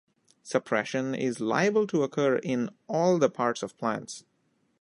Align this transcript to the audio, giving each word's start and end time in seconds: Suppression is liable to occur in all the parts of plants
Suppression 0.41 1.13
is 1.13 1.39
liable 1.39 1.85
to 1.85 2.01
occur 2.01 2.37
in 2.37 2.71
all 2.87 3.19
the 3.19 3.29
parts 3.29 3.61
of 3.61 3.77
plants 3.77 4.23